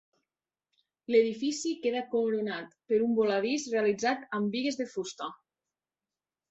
[1.15, 5.35] L'edifici queda coronat per un voladís realitzat amb bigues de fusta.